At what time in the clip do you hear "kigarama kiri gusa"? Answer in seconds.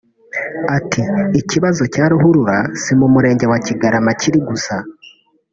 3.65-4.75